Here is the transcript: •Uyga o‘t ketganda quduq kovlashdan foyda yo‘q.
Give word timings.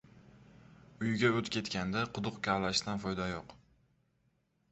•Uyga 1.07 1.29
o‘t 1.41 1.51
ketganda 1.57 2.01
quduq 2.17 2.41
kovlashdan 2.47 3.03
foyda 3.05 3.27
yo‘q. 3.35 3.55